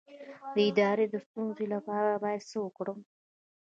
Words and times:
د 0.55 0.57
ادرار 0.67 0.99
د 1.13 1.15
ستونزې 1.25 1.65
لپاره 1.73 2.21
باید 2.23 2.47
څه 2.49 2.57
وکړم؟ 2.65 2.99